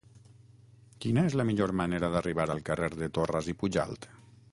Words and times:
Quina 1.03 1.25
és 1.29 1.35
la 1.41 1.45
millor 1.49 1.73
manera 1.81 2.09
d'arribar 2.15 2.47
al 2.53 2.63
carrer 2.71 2.89
de 2.95 3.11
Torras 3.19 3.51
i 3.55 3.59
Pujalt? 3.61 4.09